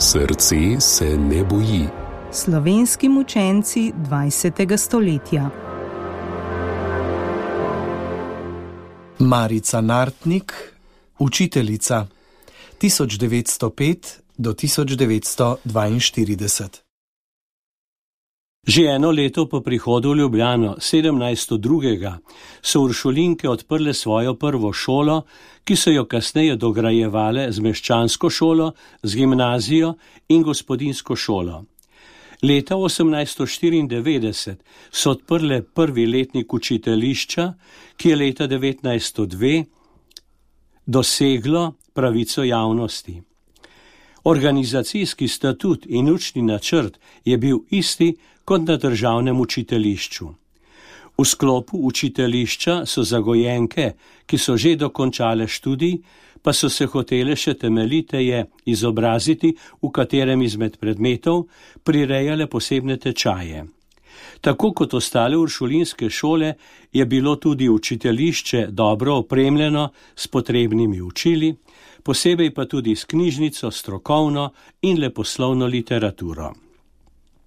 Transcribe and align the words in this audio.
Srce 0.00 0.80
se 0.80 1.16
ne 1.16 1.44
boji. 1.44 1.88
Slovenski 2.32 3.08
mučenci 3.08 3.92
20. 4.10 4.76
stoletja. 4.76 5.50
Marica 9.18 9.80
Nartnik, 9.80 10.52
učiteljica 11.18 12.06
1905 12.80 13.96
do 14.36 14.52
1942. 14.52 16.87
Že 18.66 18.84
eno 18.84 19.10
leto 19.10 19.46
po 19.48 19.60
prihodu 19.60 20.12
v 20.12 20.18
Ljubljano, 20.18 20.76
17.2., 20.76 22.18
so 22.62 22.82
uršulinke 22.82 23.48
odprle 23.48 23.94
svojo 23.94 24.34
prvo 24.34 24.72
šolo, 24.72 25.22
ki 25.64 25.76
so 25.76 25.90
jo 25.90 26.04
kasneje 26.04 26.56
dograjevale 26.56 27.52
z 27.52 27.60
meščansko 27.60 28.30
šolo, 28.30 28.72
z 29.02 29.14
gimnazijo 29.14 29.94
in 30.28 30.42
gospodinsko 30.42 31.16
šolo. 31.16 31.64
Leta 32.42 32.74
1894 32.74 34.54
so 34.90 35.10
odprle 35.10 35.62
prvi 35.62 36.06
letnik 36.06 36.54
učiteljišča, 36.54 37.52
ki 37.96 38.08
je 38.08 38.16
leta 38.16 38.48
1902 38.48 39.64
doseglo 40.86 41.72
pravico 41.92 42.44
javnosti. 42.44 43.27
Organizacijski 44.24 45.28
statut 45.28 45.86
in 45.86 46.10
učni 46.10 46.42
načrt 46.42 46.98
je 47.24 47.38
bil 47.38 47.58
isti 47.70 48.16
kot 48.44 48.68
na 48.68 48.76
državnem 48.76 49.40
učiteljišču. 49.40 50.28
V 51.18 51.24
sklopu 51.24 51.78
učiteljišča 51.82 52.86
so 52.86 53.02
zagojenke, 53.02 53.92
ki 54.26 54.38
so 54.38 54.56
že 54.56 54.76
dokončale 54.76 55.48
študij, 55.48 55.98
pa 56.42 56.52
so 56.52 56.68
se 56.68 56.86
hotele 56.86 57.36
še 57.36 57.54
temeljiteje 57.54 58.44
izobraziti 58.64 59.54
v 59.82 59.90
katerem 59.90 60.42
izmed 60.42 60.78
predmetov, 60.78 61.48
prirejale 61.84 62.46
posebne 62.46 62.96
tečaje. 62.96 63.66
Tako 64.40 64.72
kot 64.72 64.94
ostale 64.94 65.36
uršulinske 65.36 66.10
šole 66.10 66.54
je 66.92 67.06
bilo 67.06 67.36
tudi 67.36 67.68
učiteljišče 67.68 68.66
dobro 68.70 69.14
opremljeno 69.14 69.88
s 70.16 70.26
potrebnimi 70.26 71.00
učili, 71.02 71.54
posebej 72.02 72.54
pa 72.54 72.64
tudi 72.64 72.96
s 72.96 73.04
knjižnico, 73.04 73.70
strokovno 73.70 74.52
in 74.82 75.00
leposlovno 75.00 75.66
literaturo. 75.66 76.52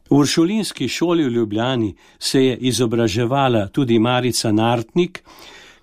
V 0.10 0.16
Uršulinski 0.16 0.88
šoli 0.88 1.24
v 1.24 1.30
Ljubljani 1.32 1.96
se 2.20 2.46
je 2.46 2.58
izobraževala 2.58 3.68
tudi 3.68 4.00
Marica 4.00 4.52
Nartnik, 4.52 5.24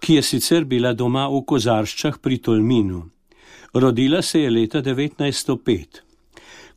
ki 0.00 0.14
je 0.14 0.22
sicer 0.22 0.64
bila 0.64 0.92
doma 0.92 1.28
v 1.28 1.40
Kozarščah 1.46 2.18
pri 2.22 2.38
Tolminu. 2.38 3.08
Rodila 3.72 4.22
se 4.22 4.40
je 4.40 4.50
leta 4.50 4.82
1905. 4.82 6.07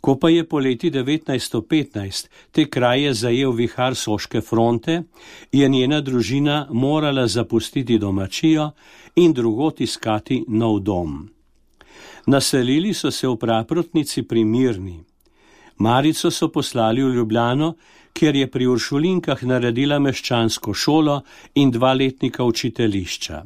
Ko 0.01 0.15
pa 0.17 0.29
je 0.29 0.43
po 0.43 0.59
leti 0.59 0.91
1915 0.91 2.27
te 2.51 2.65
kraje 2.69 3.13
zajel 3.13 3.51
vihar 3.51 3.95
Soške 3.95 4.41
fronte, 4.41 5.03
je 5.51 5.69
njena 5.69 6.01
družina 6.01 6.67
morala 6.71 7.27
zapustiti 7.27 7.97
domačijo 7.97 8.71
in 9.15 9.33
drugot 9.33 9.81
iskati 9.81 10.43
nov 10.47 10.79
dom. 10.79 11.29
Naselili 12.27 12.93
so 12.93 13.11
se 13.11 13.27
v 13.27 13.37
praprotnici 13.37 14.23
pri 14.23 14.43
Mirni. 14.45 14.99
Marico 15.77 16.31
so 16.31 16.47
poslali 16.47 17.03
v 17.03 17.15
Ljubljano, 17.15 17.73
kjer 18.13 18.35
je 18.35 18.47
pri 18.51 18.67
Uršulinkah 18.67 19.43
naredila 19.43 19.99
meščansko 19.99 20.73
šolo 20.73 21.21
in 21.55 21.71
dva 21.71 21.93
letnika 21.93 22.43
učiteljišča. 22.43 23.43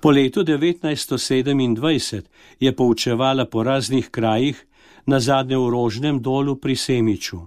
Po 0.00 0.10
letu 0.10 0.42
1927 0.44 2.22
je 2.60 2.72
poučevala 2.76 3.44
po 3.44 3.62
raznih 3.62 4.08
krajih, 4.10 4.66
na 5.06 5.20
zadnje 5.20 5.56
v 5.56 5.70
Rožnem 5.70 6.20
dolu 6.20 6.56
pri 6.56 6.76
Semiču. 6.76 7.40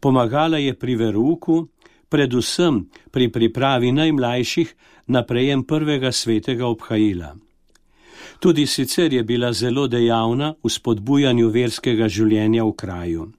Pomagala 0.00 0.58
je 0.58 0.74
pri 0.74 0.96
veruku, 0.96 1.68
predvsem 2.08 2.84
pri 3.10 3.32
pripravi 3.32 3.92
najmlajših 3.92 4.74
na 5.08 5.24
prejem 5.24 5.64
prvega 5.64 6.12
svetega 6.12 6.66
obhajila. 6.66 7.34
Tudi 8.38 8.66
sicer 8.66 9.12
je 9.12 9.22
bila 9.22 9.52
zelo 9.52 9.88
dejavna 9.88 10.54
v 10.62 10.68
spodbujanju 10.70 11.48
verskega 11.48 12.08
življenja 12.08 12.64
v 12.64 12.72
kraju. 12.76 13.32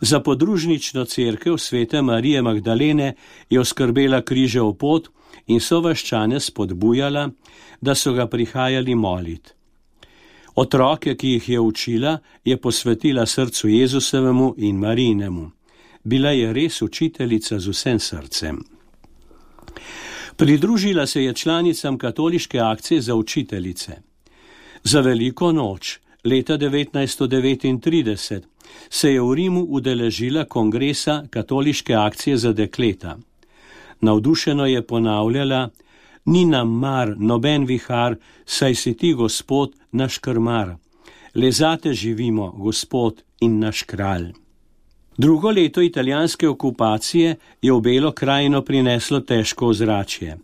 Za 0.00 0.20
podružnično 0.20 1.04
cerkev 1.04 1.56
svete 1.56 2.02
Marije 2.02 2.42
Magdalene 2.42 3.14
je 3.50 3.60
oskrbela 3.60 4.22
križev 4.22 4.74
pot 4.74 5.08
in 5.46 5.60
so 5.60 5.80
vaščane 5.80 6.40
spodbujala, 6.40 7.30
da 7.80 7.94
so 7.94 8.12
ga 8.12 8.26
prihajali 8.26 8.94
moliti. 8.94 9.53
Otroke, 10.54 11.16
ki 11.16 11.28
jih 11.28 11.48
je 11.48 11.60
učila, 11.60 12.18
je 12.44 12.56
posvetila 12.56 13.26
srcu 13.26 13.68
Jezusovemu 13.68 14.54
in 14.58 14.76
Marijinemu. 14.78 15.50
Bila 16.04 16.30
je 16.30 16.52
res 16.52 16.82
učiteljica 16.82 17.58
z 17.58 17.68
vsem 17.68 17.98
srcem. 17.98 18.64
Pridružila 20.36 21.06
se 21.06 21.24
je 21.24 21.34
članicam 21.34 21.98
katoliške 21.98 22.58
akcije 22.58 23.00
za 23.00 23.14
učiteljice. 23.14 23.92
Za 24.84 25.00
veliko 25.00 25.52
noč 25.52 25.98
leta 26.24 26.58
1939 26.58 28.40
se 28.90 29.12
je 29.12 29.20
v 29.20 29.34
Rimu 29.34 29.60
udeležila 29.60 30.44
kongresa 30.44 31.24
katoliške 31.30 31.94
akcije 31.94 32.36
za 32.36 32.52
dekleta. 32.52 33.18
Navdušeno 34.00 34.66
je 34.66 34.86
ponavljala: 34.86 35.68
Ni 36.24 36.44
nam 36.44 36.68
mar 36.68 37.14
noben 37.18 37.66
vihar, 37.66 38.16
saj 38.46 38.74
si 38.74 38.94
ti 38.94 39.12
gospod 39.12 39.74
naš 39.92 40.18
krmar. 40.18 40.76
Le 41.34 41.50
zate 41.52 41.92
živimo, 41.92 42.50
gospod 42.56 43.22
in 43.40 43.58
naš 43.58 43.82
kralj. 43.82 44.32
Drugo 45.18 45.50
leto 45.50 45.82
italijanske 45.82 46.48
okupacije 46.48 47.36
je 47.62 47.72
v 47.72 47.80
Belo 47.80 48.12
krajino 48.12 48.62
prineslo 48.62 49.20
težko 49.20 49.66
ozračje. 49.66 50.38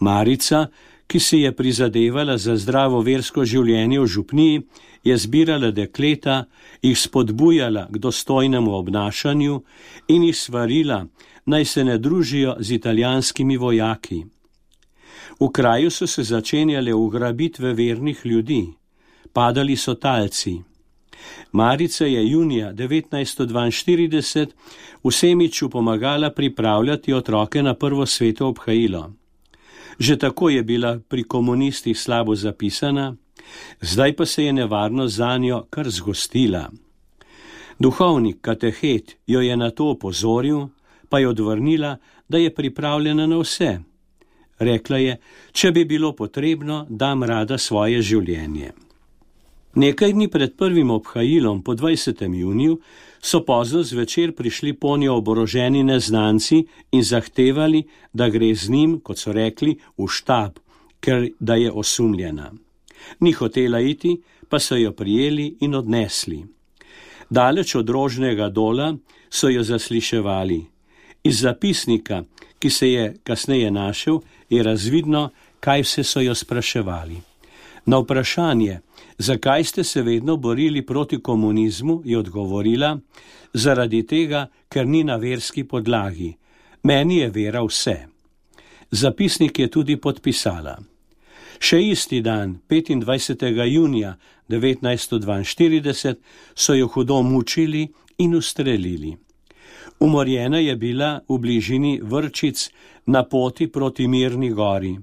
Marica, 0.00 0.66
ki 1.06 1.20
si 1.20 1.38
je 1.38 1.52
prizadevala 1.52 2.38
za 2.38 2.56
zdravo 2.56 3.00
versko 3.00 3.44
življenje 3.44 4.00
v 4.00 4.06
župniji, 4.06 4.62
je 5.04 5.16
zbirala 5.16 5.70
dekleta, 5.70 6.44
jih 6.82 6.98
spodbujala 6.98 7.86
k 7.90 7.98
dostojnemu 7.98 8.72
obnašanju 8.74 9.60
in 10.08 10.22
jih 10.22 10.36
svarila, 10.36 11.06
naj 11.46 11.64
se 11.64 11.84
ne 11.84 11.98
družijo 11.98 12.56
z 12.58 12.72
italijanskimi 12.72 13.56
vojaki. 13.56 14.24
V 15.40 15.48
kraju 15.52 15.90
so 15.90 16.06
se 16.06 16.22
začenjale 16.22 16.94
ugrabitve 16.94 17.72
vernih 17.72 18.20
ljudi, 18.24 18.72
padali 19.32 19.76
so 19.76 19.94
talci. 19.94 20.62
Marica 21.52 22.06
je 22.06 22.30
junija 22.30 22.72
1942 22.72 24.46
v 25.04 25.10
Semiču 25.12 25.68
pomagala 25.70 26.30
pripravljati 26.30 27.12
otroke 27.12 27.62
na 27.62 27.74
prvo 27.74 28.06
sveto 28.06 28.48
obhajilo. 28.48 29.12
Že 29.98 30.16
tako 30.16 30.48
je 30.48 30.62
bila 30.62 30.98
pri 31.08 31.22
komunistih 31.22 31.98
slabo 31.98 32.34
zapisana, 32.34 33.16
zdaj 33.80 34.16
pa 34.16 34.26
se 34.26 34.44
je 34.44 34.52
nevarno 34.52 35.08
za 35.08 35.36
njo 35.36 35.64
kar 35.70 35.90
zgostila. 35.90 36.70
Duhovnik 37.78 38.40
katehet 38.40 39.16
jo 39.26 39.40
je 39.40 39.56
na 39.56 39.70
to 39.70 39.90
opozoril, 39.90 40.68
pa 41.08 41.18
je 41.18 41.28
odvrnila, 41.28 41.96
da 42.28 42.38
je 42.38 42.54
pripravljena 42.54 43.26
na 43.26 43.38
vse. 43.38 43.78
Rekla 44.58 44.98
je, 44.98 45.16
če 45.52 45.70
bi 45.72 45.84
bilo 45.84 46.12
potrebno, 46.16 46.86
dam 46.88 47.22
rada 47.22 47.58
svoje 47.58 48.02
življenje. 48.02 48.72
Nekaj 49.76 50.12
dni 50.16 50.30
pred 50.32 50.54
prvim 50.56 50.90
obhajilom 50.90 51.60
po 51.62 51.74
20. 51.76 52.22
juniju 52.34 52.78
so 53.20 53.42
pozno 53.44 53.82
zvečer 53.82 54.32
prišli 54.32 54.72
po 54.72 54.96
njo 54.96 55.18
oboroženi 55.20 55.82
neznanci 55.84 56.62
in 56.92 57.02
zahtevali, 57.02 57.82
da 58.12 58.28
gre 58.28 58.54
z 58.54 58.70
njim, 58.70 59.00
kot 59.00 59.18
so 59.18 59.32
rekli, 59.36 59.76
v 59.98 60.08
štab, 60.08 60.56
ker 61.00 61.28
da 61.40 61.54
je 61.60 61.72
osumljena. 61.72 62.52
Ni 63.20 63.32
hotela 63.32 63.80
iti, 63.80 64.16
pa 64.48 64.58
so 64.58 64.76
jo 64.76 64.92
prijeli 64.92 65.56
in 65.60 65.74
odnesli. 65.74 66.40
Daleč 67.30 67.74
od 67.74 67.90
rožnega 67.90 68.48
dola 68.48 68.94
so 69.30 69.48
jo 69.48 69.62
zasliševali. 69.62 70.75
Iz 71.26 71.40
zapisnika, 71.40 72.22
ki 72.58 72.70
se 72.70 72.90
je 72.92 73.14
kasneje 73.24 73.70
našel, 73.70 74.20
je 74.50 74.62
razvidno, 74.62 75.30
kaj 75.60 75.82
vse 75.82 76.04
so 76.04 76.20
jo 76.20 76.34
spraševali. 76.34 77.16
Na 77.86 77.98
vprašanje, 77.98 78.80
zakaj 79.18 79.64
ste 79.64 79.84
se 79.84 80.02
vedno 80.02 80.36
borili 80.36 80.86
proti 80.86 81.18
komunizmu, 81.22 82.02
je 82.04 82.18
odgovorila: 82.18 82.98
Zaradi 83.52 84.06
tega, 84.06 84.46
ker 84.68 84.86
ni 84.86 85.04
na 85.04 85.16
verski 85.16 85.64
podlagi. 85.64 86.36
Meni 86.82 87.16
je 87.16 87.30
vera 87.30 87.64
vse. 87.64 87.96
Zapisnik 88.90 89.58
je 89.58 89.70
tudi 89.70 89.96
podpisala. 89.96 90.78
Še 91.58 91.82
isti 91.82 92.20
dan, 92.20 92.58
25. 92.68 93.64
junija 93.66 94.16
1942, 94.48 96.14
so 96.54 96.74
jo 96.74 96.86
hudo 96.86 97.22
mučili 97.22 97.88
in 98.18 98.34
ustrelili. 98.34 99.16
Umorjena 100.00 100.58
je 100.58 100.76
bila 100.76 101.20
v 101.28 101.38
bližini 101.38 102.00
vrčic 102.02 102.70
na 103.06 103.24
poti 103.24 103.68
proti 103.68 104.08
Mirni 104.08 104.50
gori. 104.50 104.96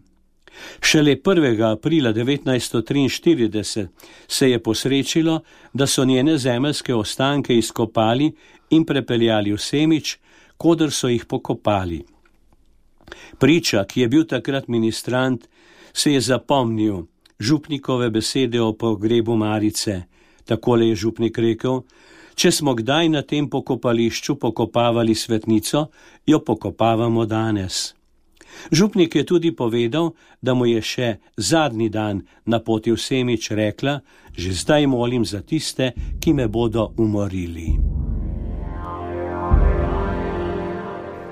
Šele 0.81 1.15
1. 1.15 1.71
aprila 1.71 2.13
1943 2.13 3.87
se 4.27 4.49
je 4.49 4.59
posrečilo, 4.63 5.41
da 5.73 5.87
so 5.87 6.05
njene 6.05 6.37
zemeljske 6.37 6.95
ostanke 6.95 7.57
izkopali 7.57 8.31
in 8.69 8.85
prepeljali 8.85 9.51
v 9.53 9.57
Semič, 9.57 10.17
kodr 10.57 10.91
so 10.91 11.07
jih 11.07 11.25
pokopali. 11.25 12.03
Priča, 13.39 13.83
ki 13.85 14.01
je 14.01 14.07
bil 14.07 14.25
takrat 14.25 14.67
ministrant, 14.67 15.47
se 15.93 16.13
je 16.13 16.21
zapomnil 16.21 17.03
župnikove 17.39 18.09
besede 18.09 18.61
o 18.61 18.73
pogrebu 18.73 19.35
Marice. 19.35 20.03
Takole 20.45 20.87
je 20.87 20.95
župnik 20.95 21.37
rekel: 21.37 21.81
Če 22.35 22.51
smo 22.51 22.73
kdaj 22.75 23.09
na 23.09 23.21
tem 23.21 23.49
pokopališču 23.49 24.35
pokopavali 24.35 25.15
svetnico, 25.15 25.87
jo 26.25 26.39
pokopavamo 26.39 27.25
danes. 27.25 27.93
Župnik 28.71 29.15
je 29.15 29.25
tudi 29.25 29.51
povedal, 29.55 30.11
da 30.41 30.53
mu 30.53 30.65
je 30.65 30.81
še 30.81 31.09
zadnji 31.37 31.89
dan 31.89 32.21
na 32.45 32.59
poti 32.59 32.91
v 32.91 32.97
Semič 32.97 33.51
rekla: 33.51 33.99
Že 34.37 34.49
zdaj 34.53 34.87
molim 34.87 35.25
za 35.25 35.41
tiste, 35.41 35.93
ki 36.19 36.33
me 36.33 36.47
bodo 36.47 36.93
umorili. 36.97 37.77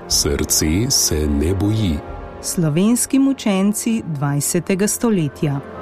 Srce 0.08 0.90
se 0.90 1.26
ne 1.26 1.54
boji. 1.54 1.96
Slovenski 2.42 3.18
mučenci 3.18 4.02
20. 4.02 4.86
stoletja. 4.86 5.81